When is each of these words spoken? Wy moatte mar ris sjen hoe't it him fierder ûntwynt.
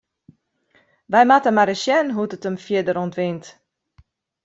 Wy 1.11 1.21
moatte 1.29 1.51
mar 1.53 1.67
ris 1.69 1.81
sjen 1.85 2.07
hoe't 2.15 2.35
it 2.37 2.47
him 2.47 2.57
fierder 2.65 2.99
ûntwynt. 3.03 3.45